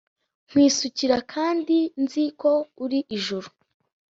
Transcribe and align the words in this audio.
nkwisukira 0.47 1.17
kandi 1.33 1.77
nzi 2.03 2.23
ko 2.41 2.51
uri 2.83 2.99
ijuru, 3.15 3.47